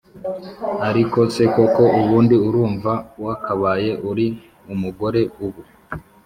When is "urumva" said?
2.47-2.91